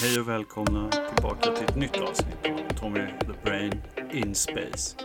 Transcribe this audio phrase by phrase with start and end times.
[0.00, 3.82] Hej och välkomna tillbaka till ett nytt avsnitt av Tommy the Brain
[4.12, 4.96] in Space.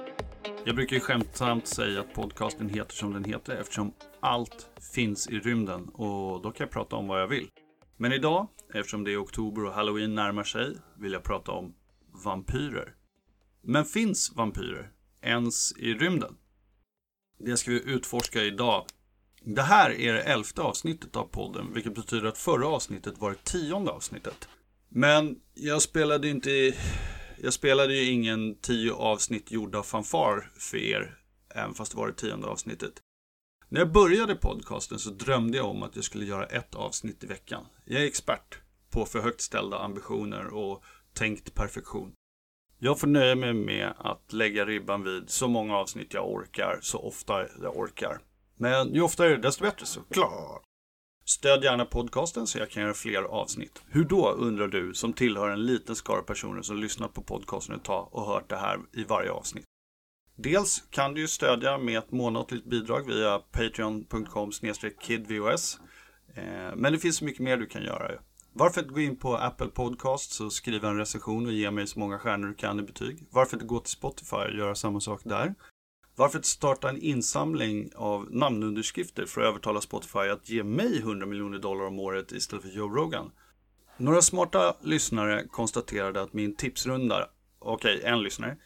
[0.65, 5.40] Jag brukar ju skämtsamt säga att podcasten heter som den heter eftersom allt finns i
[5.40, 7.49] rymden och då kan jag prata om vad jag vill.
[7.97, 11.73] Men idag, eftersom det är oktober och halloween närmar sig, vill jag prata om
[12.23, 12.96] vampyrer.
[13.62, 14.91] Men finns vampyrer
[15.21, 16.35] ens i rymden?
[17.39, 18.85] Det ska vi utforska idag.
[19.41, 23.44] Det här är det elfte avsnittet av podden, vilket betyder att förra avsnittet var det
[23.44, 24.48] tionde avsnittet.
[24.96, 26.74] Men jag spelade inte
[27.42, 31.18] Jag spelade ju ingen tio avsnitt gjorda fanfar för er,
[31.56, 32.94] även fast det var det tionde avsnittet.
[33.70, 37.28] När jag började podcasten så drömde jag om att jag skulle göra ett avsnitt i
[37.28, 37.66] veckan.
[37.86, 38.58] Jag är expert
[38.90, 40.84] på för högt ställda ambitioner och
[41.14, 42.14] tänkt perfektion.
[42.80, 46.98] Jag får nöja mig med att lägga ribban vid så många avsnitt jag orkar, så
[46.98, 48.20] ofta jag orkar.
[48.58, 50.64] Men ju oftare desto bättre såklart.
[51.26, 53.82] Stöd gärna podcasten så jag kan göra fler avsnitt.
[53.88, 57.84] Hur då, undrar du, som tillhör en liten skara personer som lyssnat på podcasten ett
[57.84, 59.66] tag och hört det här i varje avsnitt?
[60.35, 64.51] Dels kan du ju stödja med ett månatligt bidrag via patreon.com
[65.01, 65.79] kidvos.
[66.35, 68.11] Eh, men det finns så mycket mer du kan göra.
[68.53, 71.99] Varför inte gå in på Apple Podcasts och skriva en recension och ge mig så
[71.99, 73.27] många stjärnor du kan i betyg?
[73.31, 75.55] Varför inte gå till Spotify och göra samma sak där?
[76.16, 81.59] Varför starta en insamling av namnunderskrifter för att övertala Spotify att ge mig 100 miljoner
[81.59, 83.31] dollar om året istället för Joe Rogan?
[83.97, 87.28] Några smarta lyssnare konstaterade att min tipsrunda,
[87.59, 88.58] okej, okay, en lyssnare,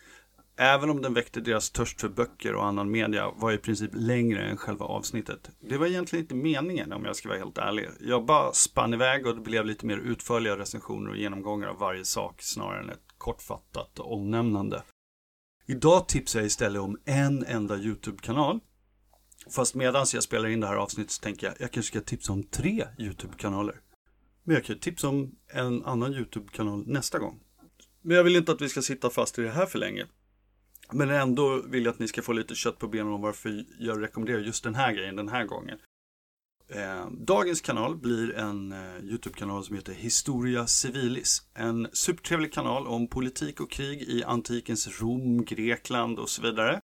[0.58, 4.42] även om den väckte deras törst för böcker och annan media, var i princip längre
[4.42, 5.50] än själva avsnittet.
[5.60, 7.90] Det var egentligen inte meningen om jag ska vara helt ärlig.
[8.00, 12.06] Jag bara spann iväg och det blev lite mer utförliga recensioner och genomgångar av varje
[12.06, 14.84] sak snarare än ett kortfattat omnämnande.
[15.70, 18.60] Idag tipsar jag istället om en enda YouTube-kanal.
[19.56, 22.34] Fast medan jag spelar in det här avsnittet så tänker jag jag kanske ska tipsa
[22.34, 23.82] om tre YouTube-kanaler.
[24.44, 27.40] Men jag kan tipsa om en annan YouTube-kanal nästa gång.
[28.02, 30.06] Men jag vill inte att vi ska sitta fast i det här för länge.
[30.92, 34.04] Men ändå vill jag att ni ska få lite kött på benen om varför jag
[34.04, 35.80] rekommenderar just den här grejen den här gången.
[36.70, 41.42] Eh, dagens kanal blir en eh, Youtube-kanal som heter Historia Civilis.
[41.54, 46.80] En supertrevlig kanal om politik och krig i antikens Rom, Grekland och så vidare.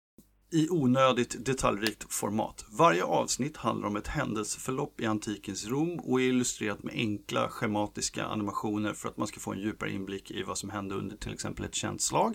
[0.53, 2.65] I onödigt detaljrikt format.
[2.79, 8.25] Varje avsnitt handlar om ett händelseförlopp i antikens Rom och är illustrerat med enkla schematiska
[8.25, 11.33] animationer för att man ska få en djupare inblick i vad som hände under till
[11.33, 12.35] exempel ett känt slag.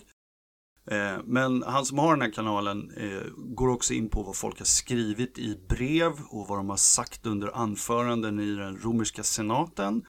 [0.90, 4.58] Eh, men han som har den här kanalen eh, går också in på vad folk
[4.58, 10.04] har skrivit i brev och vad de har sagt under anföranden i den romerska senaten.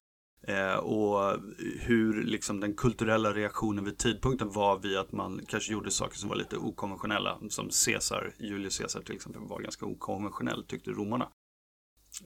[0.48, 1.40] Eh, och
[1.80, 6.30] hur liksom den kulturella reaktionen vid tidpunkten var vid att man kanske gjorde saker som
[6.30, 7.38] var lite okonventionella.
[7.50, 11.30] Som Caesar, Julius Caesar till exempel var ganska okonventionell tyckte romarna.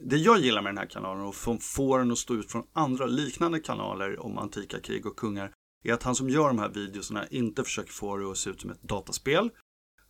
[0.00, 2.62] Det jag gillar med den här kanalen och som får den att stå ut från
[2.72, 5.52] andra liknande kanaler om antika krig och kungar
[5.82, 8.60] är att han som gör de här videorna inte försöker få det att se ut
[8.60, 9.50] som ett dataspel.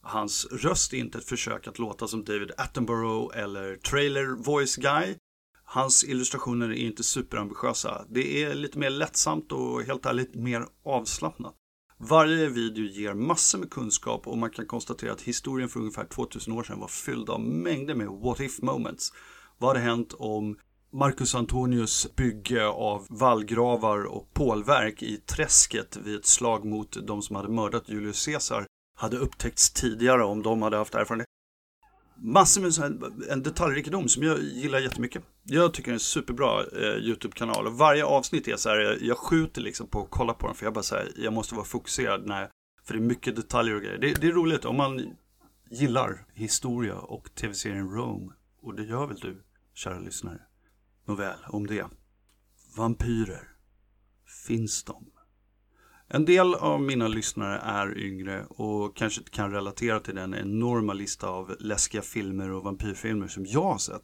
[0.02, 5.16] Hans röst är inte ett försök att låta som David Attenborough eller Trailer Voice Guy.
[5.64, 8.06] Hans illustrationer är inte superambitiösa.
[8.10, 11.54] Det är lite mer lättsamt och helt ärligt mer avslappnat.
[11.98, 16.52] Varje video ger massor med kunskap och man kan konstatera att historien för ungefär 2000
[16.52, 19.12] år sedan var fylld av mängder med what if moments.
[19.58, 20.56] Vad hade hänt om
[20.94, 27.36] Marcus Antonius bygge av vallgravar och pålverk i träsket vid ett slag mot de som
[27.36, 28.66] hade mördat Julius Caesar
[28.98, 31.26] hade upptäckts tidigare om de hade haft erfarenhet.
[32.16, 35.22] Massor med sån en detaljrikedom som jag gillar jättemycket.
[35.42, 39.08] Jag tycker det är en superbra eh, YouTube-kanal och varje avsnitt är så här, eh,
[39.08, 41.64] jag skjuter liksom på att kolla på den för jag bara säger jag måste vara
[41.64, 42.48] fokuserad när,
[42.84, 43.98] för det är mycket detaljer och grejer.
[43.98, 45.16] Det, det är roligt om man
[45.70, 48.32] gillar historia och tv-serien Rome
[48.62, 49.42] och det gör väl du,
[49.74, 50.40] kära lyssnare.
[51.04, 51.86] Nåväl, om det.
[52.76, 53.48] Vampyrer.
[54.46, 55.06] Finns de?
[56.08, 60.92] En del av mina lyssnare är yngre och kanske inte kan relatera till den enorma
[60.92, 64.02] lista av läskiga filmer och vampyrfilmer som jag har sett.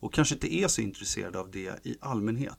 [0.00, 2.56] Och kanske inte är så intresserade av det i allmänhet.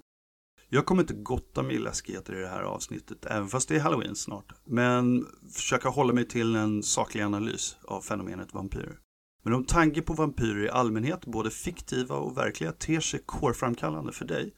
[0.70, 3.80] Jag kommer inte gotta mig i läskigheter i det här avsnittet, även fast det är
[3.80, 4.54] halloween snart.
[4.66, 9.00] Men försöka hålla mig till en saklig analys av fenomenet vampyrer.
[9.44, 14.26] Men om tanken på vampyrer i allmänhet, både fiktiva och verkliga, ter sig kårframkallande för
[14.26, 14.54] dig,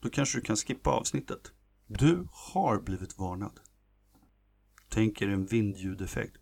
[0.00, 1.52] då kanske du kan skippa avsnittet.
[1.86, 3.60] Du har blivit varnad.
[4.88, 6.36] Tänk er en vindljudeffekt.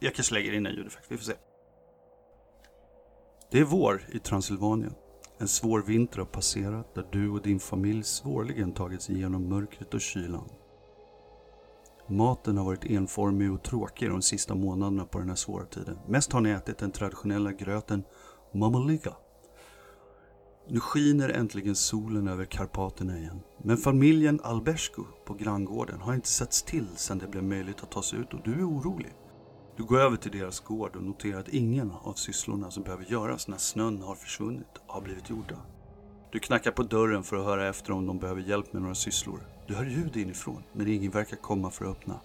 [0.00, 1.34] Jag kanske lägger in en ljudeffekt, vi får se.
[3.50, 4.94] Det är vår i Transylvanien.
[5.38, 9.94] En svår vinter har passerat där du och din familj svårligen tagit sig igenom mörkret
[9.94, 10.48] och kylan.
[12.08, 15.98] Maten har varit enformig och tråkig de sista månaderna på den här svåra tiden.
[16.08, 18.04] Mest har ni ätit den traditionella gröten
[18.54, 19.12] mamaliga.
[20.68, 23.40] Nu skiner äntligen solen över Karpaterna igen.
[23.58, 28.02] Men familjen Albersku på granngården har inte setts till sedan det blev möjligt att ta
[28.02, 29.12] sig ut och du är orolig.
[29.76, 33.48] Du går över till deras gård och noterar att ingen av sysslorna som behöver göras
[33.48, 35.56] när snön har försvunnit har blivit gjorda.
[36.34, 39.40] Du knackar på dörren för att höra efter om de behöver hjälp med några sysslor.
[39.66, 42.20] Du hör ljud inifrån, men ingen verkar komma för att öppna.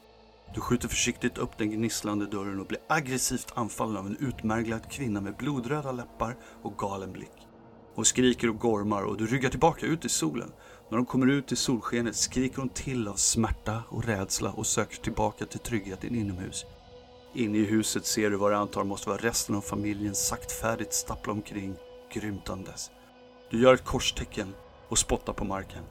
[0.55, 5.21] Du skjuter försiktigt upp den gnisslande dörren och blir aggressivt anfallen av en utmärglad kvinna
[5.21, 7.47] med blodröda läppar och galen blick.
[7.95, 10.51] Hon skriker och gormar och du ryggar tillbaka ut i solen.
[10.89, 14.97] När de kommer ut i solskenet skriker hon till av smärta och rädsla och söker
[14.97, 16.65] tillbaka till tryggheten inomhus.
[17.33, 21.33] Inne i huset ser du vad du antar måste vara resten av familjen saktfärdigt stappla
[21.33, 21.75] omkring,
[22.13, 22.91] grymtandes.
[23.49, 24.53] Du gör ett korstecken
[24.87, 25.83] och spottar på marken.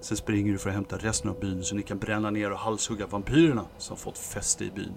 [0.00, 2.58] Sen springer du för att hämta resten av byn så ni kan bränna ner och
[2.58, 4.94] halshugga vampyrerna som fått fäste i byn.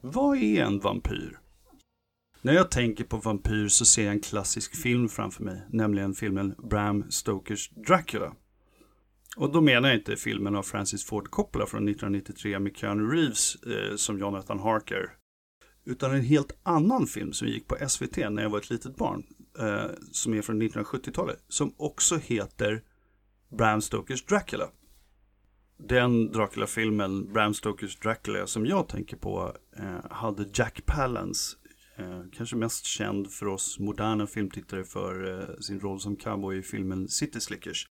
[0.00, 1.38] Vad är en vampyr?
[2.42, 6.54] När jag tänker på vampyr så ser jag en klassisk film framför mig, nämligen filmen
[6.58, 8.32] Bram Stokers Dracula.
[9.36, 13.54] Och då menar jag inte filmen av Francis Ford Coppola från 1993 med Keanu Reeves
[13.54, 15.23] eh, som Jonathan Harker.
[15.84, 19.26] Utan en helt annan film som gick på SVT när jag var ett litet barn.
[19.58, 21.44] Eh, som är från 1970-talet.
[21.48, 22.82] Som också heter
[23.58, 24.68] Bram Stokers Dracula.
[25.88, 31.56] Den Dracula-filmen, Bram Stokers Dracula, som jag tänker på eh, hade Jack Palance
[31.96, 36.62] Eh, kanske mest känd för oss moderna filmtittare för eh, sin roll som cowboy i
[36.62, 37.86] filmen City Slickers.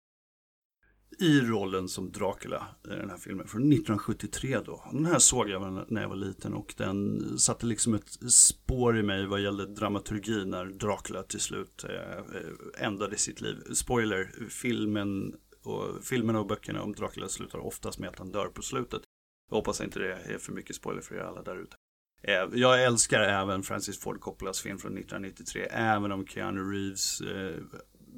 [1.22, 4.84] I rollen som Dracula i den här filmen från 1973 då.
[4.92, 9.02] Den här såg jag när jag var liten och den satte liksom ett spår i
[9.02, 13.56] mig vad gällde dramaturgi när Dracula till slut eh, ändade sitt liv.
[13.74, 15.34] Spoiler, filmen
[15.64, 19.02] och, filmerna och böckerna om Dracula slutar oftast med att han dör på slutet.
[19.50, 21.76] Jag hoppas inte det är för mycket spoiler för er alla där ute.
[22.22, 27.62] Eh, jag älskar även Francis Ford Coppolas film från 1993, även om Keanu Reeves eh,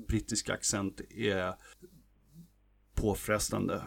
[0.09, 1.55] brittiska accent är
[2.95, 3.83] påfrestande.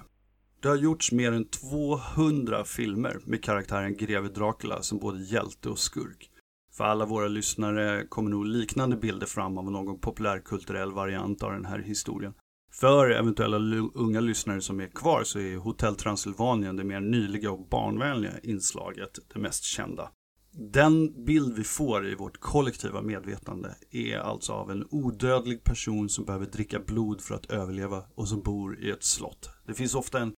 [0.62, 5.80] Det har gjorts mer än 200 filmer med karaktären greve Dracula som både hjälte och
[5.80, 6.30] skurk.
[6.74, 11.66] För alla våra lyssnare kommer nog liknande bilder fram av någon populärkulturell variant av den
[11.66, 12.34] här historien.
[12.72, 13.58] För eventuella
[13.94, 19.20] unga lyssnare som är kvar så är Hotell Transylvanien det mer nyliga och barnvänliga inslaget
[19.34, 20.12] det mest kända.
[20.60, 26.26] Den bild vi får i vårt kollektiva medvetande är alltså av en odödlig person som
[26.26, 29.50] behöver dricka blod för att överleva och som bor i ett slott.
[29.68, 30.34] Det finns ofta en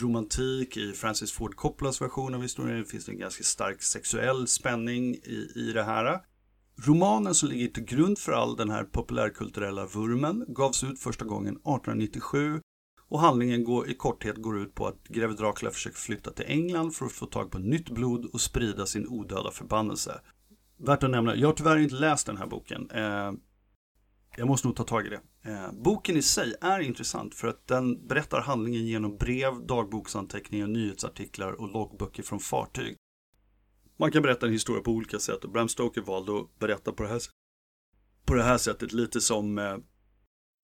[0.00, 2.78] romantik i Francis Ford Coppolas version av historien.
[2.78, 6.20] Det finns en ganska stark sexuell spänning i, i det här.
[6.86, 11.56] Romanen som ligger till grund för all den här populärkulturella vurmen gavs ut första gången
[11.56, 12.60] 1897
[13.08, 16.94] och handlingen går, i korthet går ut på att greve Dracula försöker flytta till England
[16.94, 20.20] för att få tag på nytt blod och sprida sin odöda förbannelse.
[20.76, 22.90] Värt att nämna, jag har tyvärr inte läst den här boken.
[22.90, 23.32] Eh,
[24.36, 25.20] jag måste nog ta tag i det.
[25.50, 31.52] Eh, boken i sig är intressant för att den berättar handlingen genom brev, dagboksanteckningar, nyhetsartiklar
[31.52, 32.96] och loggböcker från fartyg.
[33.96, 37.02] Man kan berätta en historia på olika sätt och Bram Stoker valde att berätta på
[37.02, 37.20] det här,
[38.24, 39.76] på det här sättet lite som eh,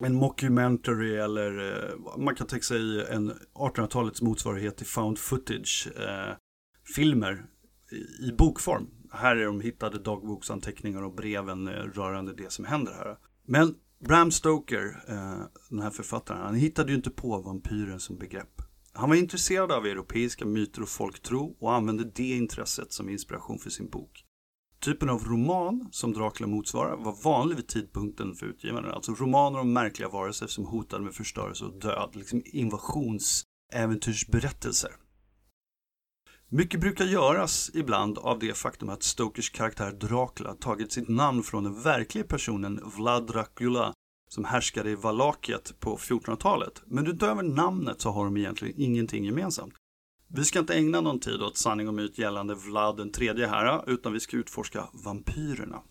[0.07, 6.37] en mockumentary eller eh, man kan tänka sig en 1800-talets motsvarighet till found footage, eh,
[6.95, 7.47] filmer
[7.93, 8.87] i, i bokform.
[9.13, 13.17] Här är de hittade dagboksanteckningar och breven eh, rörande det som händer här.
[13.47, 13.75] Men
[14.07, 18.63] Bram Stoker, eh, den här författaren, han hittade ju inte på vampyren som begrepp.
[18.93, 23.71] Han var intresserad av europeiska myter och folktro och använde det intresset som inspiration för
[23.71, 24.25] sin bok.
[24.81, 28.95] Typen av roman som Dracula motsvarar var vanlig vid tidpunkten för utgivandet.
[28.95, 32.11] Alltså romaner om märkliga varelser som hotade med förstörelse och död.
[32.13, 34.91] Liksom invasionsäventyrsberättelser.
[36.49, 41.65] Mycket brukar göras ibland av det faktum att Stokers karaktär Dracula tagit sitt namn från
[41.65, 43.93] den verkliga personen Vlad Dracula
[44.29, 46.83] som härskade i Valakiet på 1400-talet.
[46.87, 49.75] Men utöver namnet så har de egentligen ingenting gemensamt.
[50.33, 53.91] Vi ska inte ägna någon tid åt sanning och myt gällande Vlad den tredje här,
[53.91, 55.83] utan vi ska utforska vampyrerna.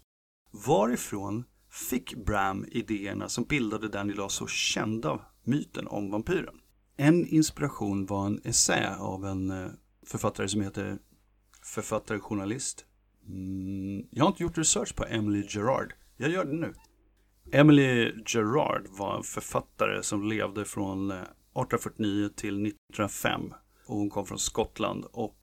[0.52, 1.44] Varifrån
[1.90, 6.56] fick Bram idéerna som bildade den idag så kända myten om vampyren?
[6.98, 9.72] En inspiration var en essä av en eh,
[10.06, 10.98] författare som heter
[11.64, 12.86] författare journalist.
[13.28, 15.94] Mm, jag har inte gjort research på Emily Gerard.
[16.18, 16.74] Jag gör det nu.
[17.52, 23.54] Emily Gerard var en författare som levde från eh, 1849 till 1905
[23.90, 25.06] och hon kom från Skottland.
[25.12, 25.36] Och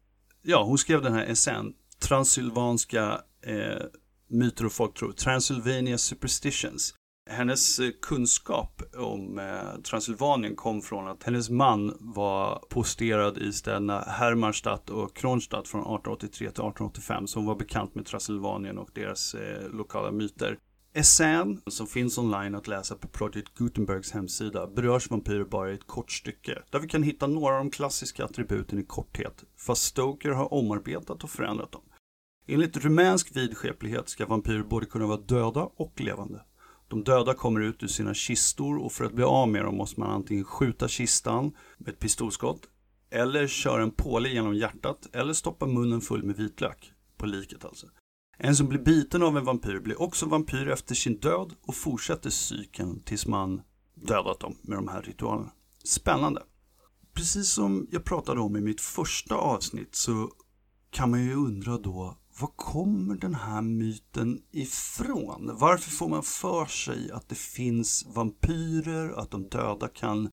[0.42, 3.82] ja, hon skrev den här essän, Transylvanska eh,
[4.28, 6.94] myter och folktro, Transylvania Superstitions.
[7.30, 14.00] Hennes eh, kunskap om eh, Transylvanien kom från att hennes man var posterad i städerna
[14.00, 17.26] Hermannstadt och Kronstadt från 1883 till 1885.
[17.26, 20.58] Så hon var bekant med Transylvanien och deras eh, lokala myter.
[20.96, 25.86] Essän, som finns online att läsa på Project Gutenbergs hemsida, berörs vampyrer bara i ett
[25.86, 30.30] kort stycke, där vi kan hitta några av de klassiska attributen i korthet, fast Stoker
[30.30, 31.82] har omarbetat och förändrat dem.
[32.46, 36.40] Enligt rumänsk vidskeplighet ska vampyrer både kunna vara döda och levande.
[36.88, 40.00] De döda kommer ut ur sina kistor och för att bli av med dem måste
[40.00, 42.60] man antingen skjuta kistan med ett pistolskott
[43.10, 46.92] eller köra en påle genom hjärtat eller stoppa munnen full med vitlök.
[47.16, 47.86] På liket alltså.
[48.38, 52.30] En som blir biten av en vampyr blir också vampyr efter sin död och fortsätter
[52.30, 53.62] cykeln tills man
[53.94, 55.52] dödat dem med de här ritualerna.
[55.84, 56.42] Spännande!
[57.14, 60.30] Precis som jag pratade om i mitt första avsnitt så
[60.90, 65.50] kan man ju undra då var kommer den här myten ifrån?
[65.54, 70.30] Varför får man för sig att det finns vampyrer, att de döda kan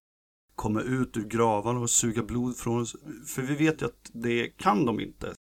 [0.55, 2.95] komma ut ur gravarna och suga blod från oss?
[3.27, 5.33] För vi vet ju att det kan de inte.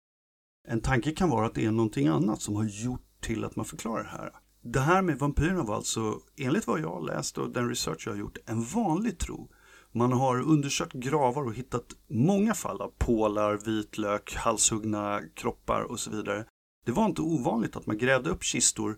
[0.67, 3.65] En tanke kan vara att det är någonting annat som har gjort till att man
[3.65, 4.31] förklarar det här.
[4.61, 8.13] Det här med vampyrerna var alltså, enligt vad jag har läst och den research jag
[8.13, 9.49] har gjort, en vanlig tro.
[9.91, 16.11] Man har undersökt gravar och hittat många fall av pålar, vitlök, halshuggna kroppar och så
[16.11, 16.45] vidare.
[16.85, 18.97] Det var inte ovanligt att man grävde upp kistor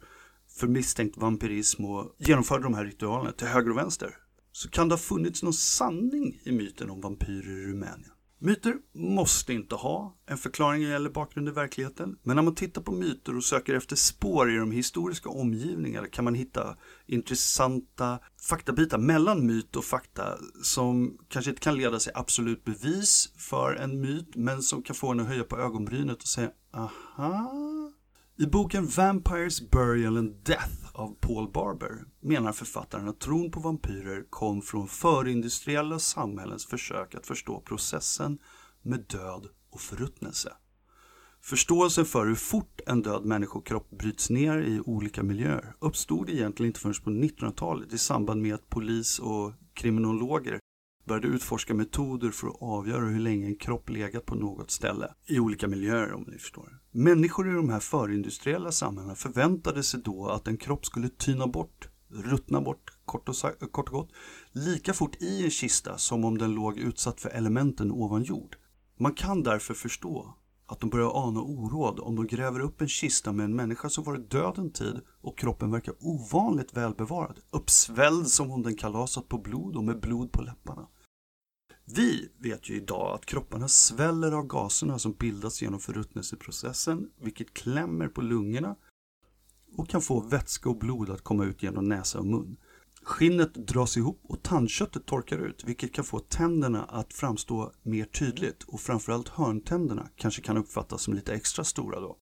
[0.60, 4.18] för misstänkt vampyrism och genomförde de här ritualerna till höger och vänster.
[4.52, 8.12] Så kan det ha funnits någon sanning i myten om vampyrer i Rumänien?
[8.40, 12.18] Myter måste inte ha en förklaring eller bakgrund i verkligheten.
[12.24, 16.24] Men när man tittar på myter och söker efter spår i de historiska omgivningarna kan
[16.24, 22.66] man hitta intressanta faktabitar mellan myt och fakta som kanske inte kan leda sig absolut
[22.66, 26.50] bevis för en myt men som kan få en att höja på ögonbrynet och säga
[26.74, 27.75] aha
[28.38, 34.24] i boken Vampires Burial and Death av Paul Barber menar författaren att tron på vampyrer
[34.30, 38.38] kom från förindustriella samhällens försök att förstå processen
[38.82, 40.54] med död och förruttnelse.
[41.42, 46.80] Förståelsen för hur fort en död människokropp bryts ner i olika miljöer uppstod egentligen inte
[46.80, 50.60] förrän på 1900-talet i samband med att polis och kriminologer
[51.06, 55.40] började utforska metoder för att avgöra hur länge en kropp legat på något ställe i
[55.40, 56.80] olika miljöer om ni förstår.
[56.92, 61.90] Människor i de här förindustriella samhällena förväntade sig då att en kropp skulle tyna bort,
[62.10, 63.36] ruttna bort, kort och,
[63.72, 64.12] kort och gott,
[64.52, 68.56] lika fort i en kista som om den låg utsatt för elementen ovan jord.
[69.00, 70.36] Man kan därför förstå
[70.68, 74.04] att de börjar ana oråd om de gräver upp en kista med en människa som
[74.04, 79.38] varit död en tid och kroppen verkar ovanligt välbevarad, uppsvälld som om den kalasat på
[79.38, 80.88] blod och med blod på läpparna.
[81.88, 88.08] Vi vet ju idag att kropparna sväller av gaserna som bildas genom förruttnelseprocessen, vilket klämmer
[88.08, 88.76] på lungorna
[89.78, 92.58] och kan få vätska och blod att komma ut genom näsa och mun.
[93.04, 98.64] Skinnet dras ihop och tandköttet torkar ut, vilket kan få tänderna att framstå mer tydligt
[98.64, 102.18] och framförallt hörntänderna kanske kan uppfattas som lite extra stora då.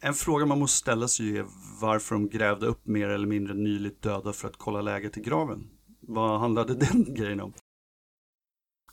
[0.00, 1.46] En fråga man måste ställa sig är
[1.80, 5.70] varför de grävde upp mer eller mindre nyligt döda för att kolla läget i graven.
[6.00, 7.52] Vad handlade den grejen om?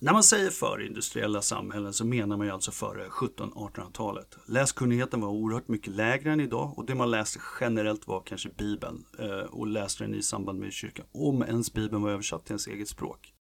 [0.03, 4.38] När man säger förindustriella samhällen så menar man ju alltså före 1700-1800-talet.
[4.48, 9.05] Läskunnigheten var oerhört mycket lägre än idag och det man läste generellt var kanske Bibeln
[9.19, 11.05] eh, och läste den i samband med kyrkan.
[11.12, 13.33] Om ens Bibeln var översatt till ens eget språk.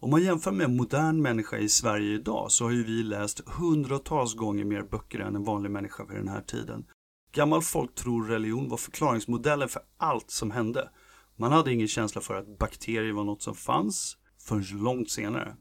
[0.00, 3.48] Om man jämför med en modern människa i Sverige idag så har ju vi läst
[3.48, 6.84] hundratals gånger mer böcker än en vanlig människa vid den här tiden.
[7.32, 10.90] Gammal folktroreligion var förklaringsmodellen för allt som hände.
[11.36, 15.56] Man hade ingen känsla för att bakterier var något som fanns förrän långt senare.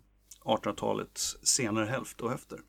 [0.47, 2.59] 1800-talets senare hälft och efter.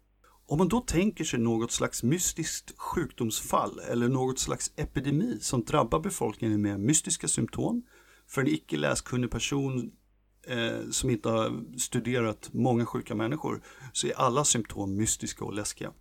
[0.47, 6.01] Om man då tänker sig något slags mystiskt sjukdomsfall eller något slags epidemi som drabbar
[6.01, 7.83] befolkningen med mystiska symptom
[8.27, 9.93] för en icke läskunnig person
[10.47, 15.93] eh, som inte har studerat många sjuka människor så är alla symptom mystiska och läskiga.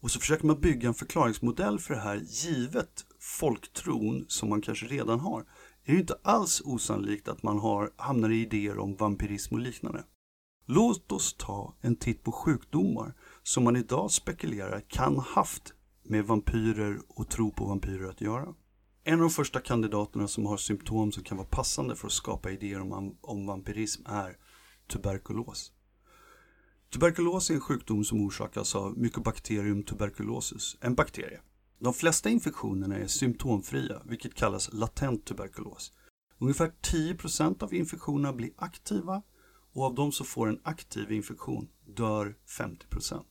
[0.00, 4.86] Och så försöker man bygga en förklaringsmodell för det här givet folktron som man kanske
[4.86, 5.44] redan har.
[5.84, 9.60] Det är ju inte alls osannolikt att man har, hamnar i idéer om vampyrism och
[9.60, 10.04] liknande.
[10.66, 17.00] Låt oss ta en titt på sjukdomar som man idag spekulerar kan haft med vampyrer
[17.08, 18.54] och tro på vampyrer att göra.
[19.04, 22.50] En av de första kandidaterna som har symptom som kan vara passande för att skapa
[22.50, 24.36] idéer om, om vampyrism är
[24.88, 25.72] tuberkulos.
[26.92, 31.40] Tuberkulos är en sjukdom som orsakas av Mycobacterium tuberculosis, en bakterie.
[31.78, 35.92] De flesta infektionerna är symptomfria, vilket kallas latent tuberkulos.
[36.38, 39.22] Ungefär 10% av infektionerna blir aktiva
[39.74, 43.24] och av de som får en aktiv infektion dör 50%.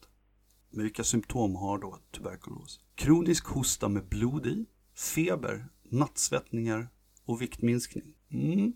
[0.70, 2.80] Men vilka symptom har då tuberkulos?
[2.96, 6.90] Kronisk hosta med blod i, feber, nattsvettningar
[7.26, 8.14] och viktminskning.
[8.32, 8.74] Mm.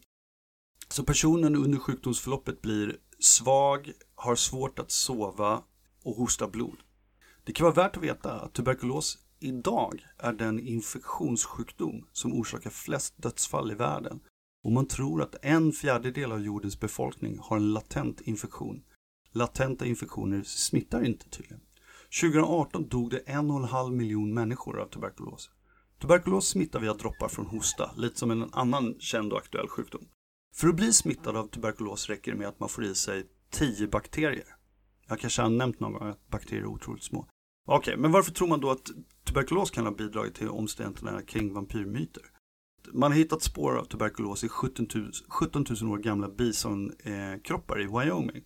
[0.90, 5.64] Så personen under sjukdomsförloppet blir svag, har svårt att sova
[6.04, 6.78] och hostar blod.
[7.44, 13.14] Det kan vara värt att veta att tuberkulos idag är den infektionssjukdom som orsakar flest
[13.18, 14.20] dödsfall i världen
[14.64, 18.84] och man tror att en fjärdedel av jordens befolkning har en latent infektion.
[19.32, 21.62] Latenta infektioner smittar inte tydligen.
[22.22, 25.50] 2018 dog det en och en halv miljon människor av tuberkulos.
[26.02, 30.08] Tuberkulos smittar via droppar från hosta, lite som en annan känd och aktuell sjukdom.
[30.56, 33.88] För att bli smittad av tuberkulos räcker det med att man får i sig 10
[33.88, 34.56] bakterier.
[35.08, 37.20] Jag kanske har nämnt någon gång att bakterier är otroligt små.
[37.68, 38.92] Okej, okay, men varför tror man då att
[39.24, 42.24] tuberkulos kan ha bidragit till omständigheterna kring vampyrmyter?
[42.94, 47.86] Man har hittat spår av tuberkulos i 17 000, 17 000 år gamla bisonkroppar i
[47.86, 48.44] Wyoming.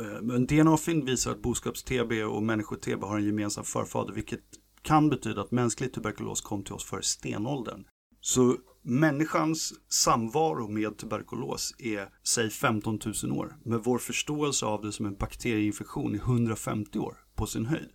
[0.00, 4.44] Eh, men DNA-fynd visar att boskaps-TB och människo-TB har en gemensam förfader, vilket
[4.82, 7.84] kan betyda att mänsklig tuberkulos kom till oss före stenåldern.
[8.20, 14.92] Så människans samvaro med tuberkulos är, säg 15 000 år, men vår förståelse av det
[14.92, 17.90] som en bakterieinfektion är 150 år på sin höjd.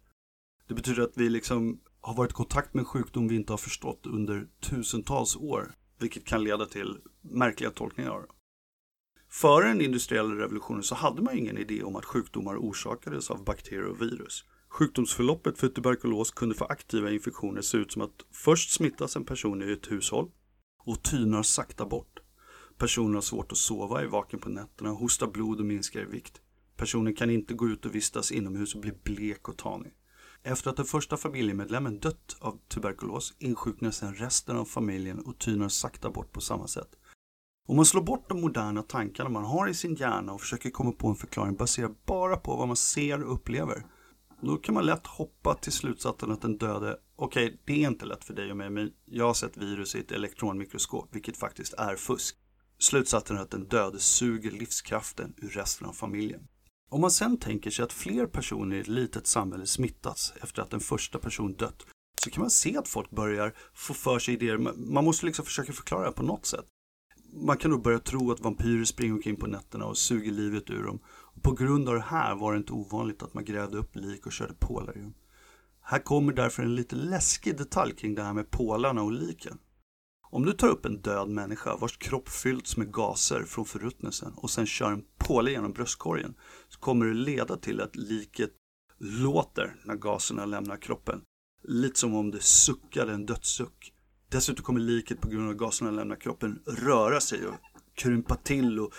[0.67, 3.57] Det betyder att vi liksom har varit i kontakt med en sjukdom vi inte har
[3.57, 8.25] förstått under tusentals år, vilket kan leda till märkliga tolkningar.
[9.29, 13.87] Före den industriella revolutionen så hade man ingen idé om att sjukdomar orsakades av bakterier
[13.87, 14.45] och virus.
[14.69, 19.69] Sjukdomsförloppet för tuberkulos kunde för aktiva infektioner se ut som att först smittas en person
[19.69, 20.31] i ett hushåll
[20.85, 22.19] och tynar sakta bort.
[22.77, 26.41] Personen har svårt att sova, är vaken på nätterna, hostar blod och minskar i vikt.
[26.75, 29.93] Personen kan inte gå ut och vistas inomhus och blir blek och tanig.
[30.47, 35.69] Efter att den första familjemedlemmen dött av tuberkulos insjuknar sedan resten av familjen och tynar
[35.69, 36.89] sakta bort på samma sätt.
[37.67, 40.91] Om man slår bort de moderna tankarna man har i sin hjärna och försöker komma
[40.91, 43.83] på en förklaring baserad bara på vad man ser och upplever
[44.41, 48.05] då kan man lätt hoppa till slutsatsen att den döde, okej, okay, det är inte
[48.05, 51.73] lätt för dig och mig, men jag har sett virus i ett elektronmikroskop, vilket faktiskt
[51.73, 52.37] är fusk.
[52.79, 56.47] Slutsatsen är att den döde suger livskraften ur resten av familjen.
[56.89, 60.73] Om man sen tänker sig att fler personer i ett litet samhälle smittats efter att
[60.73, 61.85] en första person dött,
[62.23, 64.57] så kan man se att folk börjar få för sig idéer.
[64.91, 66.65] Man måste liksom försöka förklara det på något sätt.
[67.33, 70.83] Man kan då börja tro att vampyrer springer omkring på nätterna och suger livet ur
[70.83, 70.99] dem
[71.41, 74.31] på grund av det här var det inte ovanligt att man grävde upp lik och
[74.31, 75.13] körde pålar i dem.
[75.81, 79.57] Här kommer därför en lite läskig detalj kring det här med pålarna och liken.
[80.29, 84.49] Om du tar upp en död människa vars kropp fyllts med gaser från förruttnelsen och
[84.49, 86.33] sen kör en påle genom bröstkorgen
[86.67, 88.51] så kommer det leda till att liket
[88.97, 91.21] låter när gaserna lämnar kroppen.
[91.63, 93.93] Lite som om det suckade en dödssuck.
[94.29, 97.55] Dessutom kommer liket på grund av gaserna lämnar kroppen röra sig och
[97.95, 98.93] krympa till och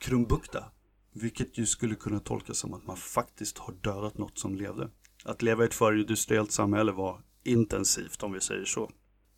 [0.00, 0.64] krumbukta.
[1.12, 4.90] Vilket ju skulle kunna tolkas som att man faktiskt har dödat något som levde.
[5.24, 8.90] Att leva i ett förindustriellt samhälle var intensivt om vi säger så.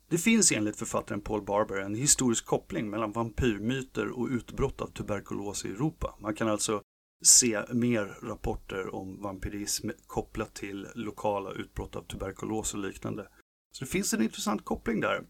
[0.09, 5.65] Det finns enligt författaren Paul Barber en historisk koppling mellan vampyrmyter och utbrott av tuberkulos
[5.65, 6.15] i Europa.
[6.19, 6.81] Man kan alltså
[7.23, 13.27] se mer rapporter om vampyrism kopplat till lokala utbrott av tuberkulos och liknande.
[13.71, 15.23] Så det finns en intressant koppling där.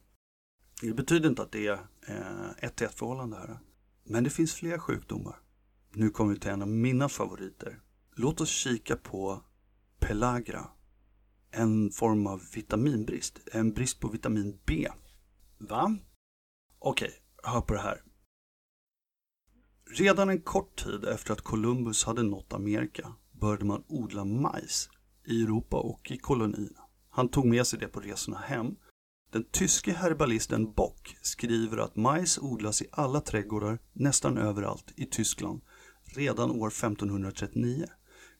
[0.82, 3.60] Det betyder inte att det är eh, ett till ett förhållande här.
[4.04, 5.36] Men det finns fler sjukdomar.
[5.94, 7.80] Nu kommer vi till en av mina favoriter.
[8.16, 9.42] Låt oss kika på
[10.00, 10.70] Pelagra.
[11.52, 13.40] En form av vitaminbrist.
[13.52, 14.88] En brist på vitamin B.
[15.58, 15.98] Va?
[16.80, 18.02] Okej, okay, hör på det här.
[19.90, 24.90] Redan en kort tid efter att Columbus hade nått Amerika började man odla majs
[25.26, 26.82] i Europa och i kolonierna.
[27.10, 28.76] Han tog med sig det på resorna hem.
[29.32, 35.62] Den tyske herbalisten Bock skriver att majs odlas i alla trädgårdar nästan överallt i Tyskland
[36.16, 37.86] redan år 1539.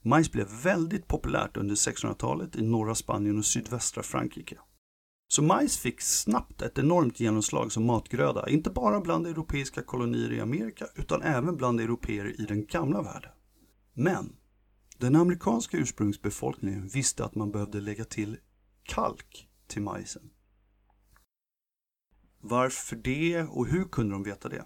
[0.08, 4.58] Majs blev väldigt populärt under 1600-talet i norra Spanien och sydvästra Frankrike.
[5.28, 10.40] Så majs fick snabbt ett enormt genomslag som matgröda, inte bara bland europeiska kolonier i
[10.40, 13.30] Amerika utan även bland europeer i den gamla världen.
[13.92, 14.36] Men
[14.98, 18.36] den amerikanska ursprungsbefolkningen visste att man behövde lägga till
[18.82, 20.30] kalk till majsen.
[22.40, 24.64] Varför det och hur kunde de veta det?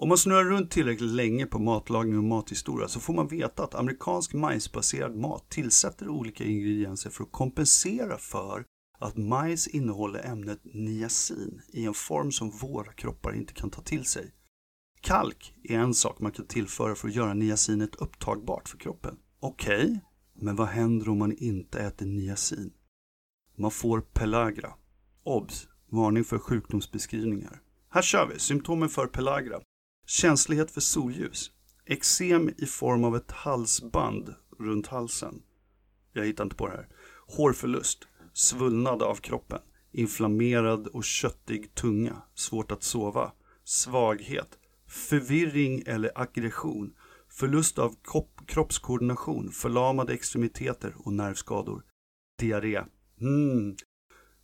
[0.00, 3.74] Om man snurrar runt tillräckligt länge på matlagning och mathistoria så får man veta att
[3.74, 8.64] amerikansk majsbaserad mat tillsätter olika ingredienser för att kompensera för
[8.98, 14.04] att majs innehåller ämnet niacin i en form som våra kroppar inte kan ta till
[14.04, 14.34] sig.
[15.00, 19.16] Kalk är en sak man kan tillföra för att göra niacinet upptagbart för kroppen.
[19.40, 19.98] Okej, okay,
[20.34, 22.72] men vad händer om man inte äter niacin?
[23.56, 24.72] Man får pelagra.
[25.22, 25.68] Obs!
[25.90, 27.62] Varning för sjukdomsbeskrivningar.
[27.90, 28.38] Här kör vi!
[28.38, 29.60] Symptomen för pelagra.
[30.10, 31.50] Känslighet för solljus.
[31.86, 35.42] Eksem i form av ett halsband runt halsen.
[36.12, 36.88] Jag hittar inte på det här.
[37.26, 38.08] Hårförlust.
[38.32, 39.58] Svullnad av kroppen.
[39.92, 42.22] Inflammerad och köttig tunga.
[42.34, 43.32] Svårt att sova.
[43.64, 44.58] Svaghet.
[44.86, 46.94] Förvirring eller aggression.
[47.28, 47.94] Förlust av
[48.46, 49.50] kroppskoordination.
[49.50, 51.84] Förlamade extremiteter och nervskador.
[52.38, 52.82] Diarré.
[53.20, 53.76] Mm.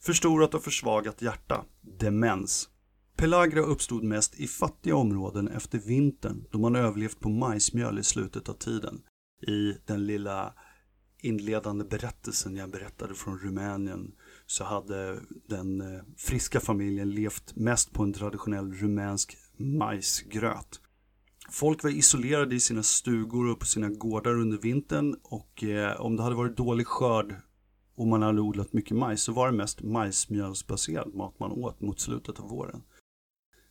[0.01, 1.65] Förstorat och försvagat hjärta.
[1.81, 2.69] Demens.
[3.17, 8.49] Pelagra uppstod mest i fattiga områden efter vintern då man överlevt på majsmjöl i slutet
[8.49, 9.03] av tiden.
[9.47, 10.55] I den lilla
[11.25, 14.13] inledande berättelsen jag berättade från Rumänien
[14.47, 20.81] så hade den eh, friska familjen levt mest på en traditionell rumänsk majsgröt.
[21.51, 26.17] Folk var isolerade i sina stugor och på sina gårdar under vintern och eh, om
[26.17, 27.35] det hade varit dålig skörd
[27.95, 32.01] och man hade odlat mycket majs så var det mest majsmjölsbaserad mat man åt mot
[32.01, 32.83] slutet av våren.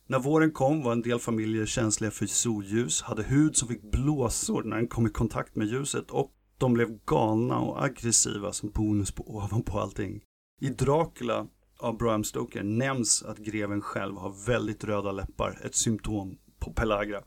[0.06, 4.62] När våren kom var en del familjer känsliga för solljus, hade hud som fick blåsor
[4.62, 9.12] när den kom i kontakt med ljuset och de blev galna och aggressiva som bonus
[9.12, 10.22] på ovanpå allting.
[10.60, 11.46] I Dracula
[11.78, 17.22] av Bram Stoker nämns att greven själv har väldigt röda läppar, ett symptom på pellagra.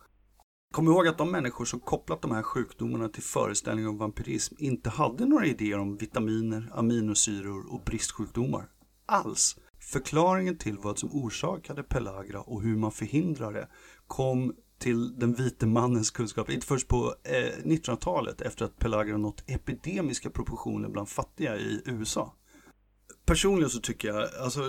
[0.74, 4.90] Kom ihåg att de människor som kopplat de här sjukdomarna till föreställningar om vampyrism inte
[4.90, 8.70] hade några idéer om vitaminer, aminosyror och bristsjukdomar.
[9.06, 9.58] Alls.
[9.88, 13.68] Förklaringen till vad som orsakade pellagra och hur man förhindrar det
[14.08, 19.44] kom till den vite mannens kunskap, inte först på eh, 1900-talet efter att pellagra nått
[19.48, 22.34] epidemiska proportioner bland fattiga i USA.
[23.26, 24.62] Personligen så tycker jag, alltså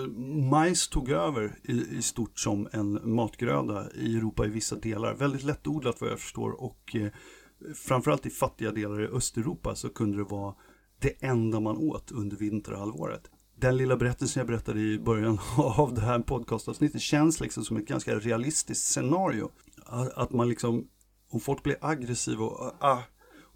[0.49, 5.13] majs tog över i, i stort som en matgröda i Europa i vissa delar.
[5.13, 7.09] Väldigt lättodlat vad jag förstår och eh,
[7.75, 10.55] framförallt i fattiga delar i Östeuropa så kunde det vara
[10.99, 13.29] det enda man åt under vinterhalvåret.
[13.61, 17.87] Den lilla berättelsen jag berättade i början av det här podcastavsnittet känns liksom som ett
[17.87, 19.51] ganska realistiskt scenario.
[20.15, 20.87] Att man liksom,
[21.29, 23.03] om folk blir aggressiva och ah, ah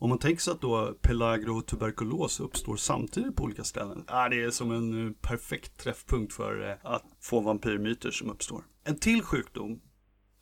[0.03, 4.03] om man tänker sig att då pelagro och tuberkulos uppstår samtidigt på olika ställen.
[4.07, 8.63] Ah, det är som en eh, perfekt träffpunkt för eh, att få vampyrmyter som uppstår.
[8.83, 9.81] En till sjukdom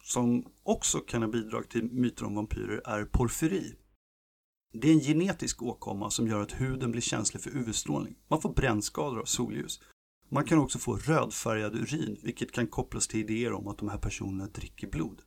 [0.04, 3.76] som också kan ha bidragit till myter om vampyrer är porfyri.
[4.74, 8.16] Det är en genetisk åkomma som gör att huden blir känslig för UV-strålning.
[8.28, 9.82] Man får brännskador av solljus.
[10.30, 13.98] Man kan också få rödfärgad urin, vilket kan kopplas till idéer om att de här
[13.98, 15.22] personerna dricker blod.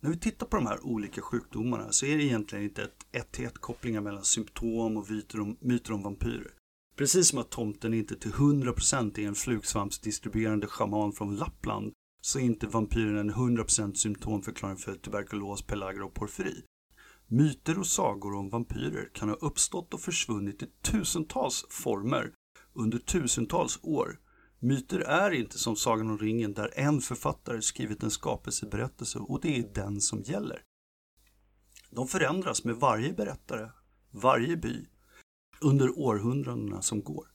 [0.00, 3.32] När vi tittar på de här olika sjukdomarna så är det egentligen inte ett ett
[3.32, 6.52] till ett kopplingar mellan symptom och myter om, myter om vampyrer.
[6.96, 12.42] Precis som att tomten inte till 100% är en flugsvampsdistribuerande schaman från Lappland så är
[12.42, 16.62] inte vampyren en 100% symptomförklaring för tuberkulos, pellagra och porfyri.
[17.30, 22.32] Myter och sagor om vampyrer kan ha uppstått och försvunnit i tusentals former
[22.74, 24.18] under tusentals år
[24.60, 29.58] Myter är inte som Sagan om ringen där en författare skrivit en skapelseberättelse och det
[29.58, 30.62] är den som gäller.
[31.90, 33.70] De förändras med varje berättare,
[34.10, 34.86] varje by,
[35.60, 37.26] under århundradena som går.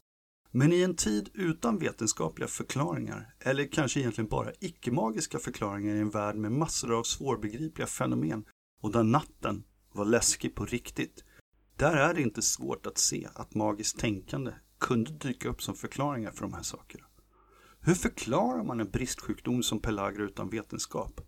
[0.51, 6.09] Men i en tid utan vetenskapliga förklaringar, eller kanske egentligen bara icke-magiska förklaringar i en
[6.09, 8.45] värld med massor av svårbegripliga fenomen
[8.81, 11.23] och där natten var läskig på riktigt,
[11.75, 16.31] där är det inte svårt att se att magiskt tänkande kunde dyka upp som förklaringar
[16.31, 17.05] för de här sakerna.
[17.79, 21.21] Hur förklarar man en bristsjukdom som pellagra utan vetenskap?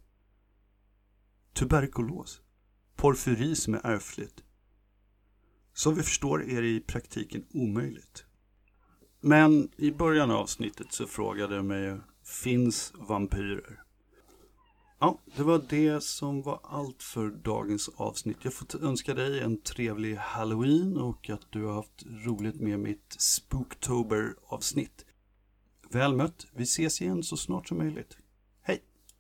[1.54, 2.42] Tuberkulos.
[2.96, 4.44] Porfyri som är ärftligt.
[5.74, 8.26] Som vi förstår är det i praktiken omöjligt.
[9.22, 13.85] Men i början av avsnittet så frågade jag mig, finns vampyrer?
[15.00, 18.38] Ja, det var det som var allt för dagens avsnitt.
[18.42, 23.16] Jag får önska dig en trevlig Halloween och att du har haft roligt med mitt
[23.20, 25.06] Spooktober-avsnitt.
[25.92, 26.48] Väl mött.
[26.54, 28.18] Vi ses igen så snart som möjligt.